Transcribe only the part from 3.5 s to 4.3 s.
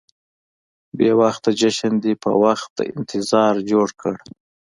جوړ کړو.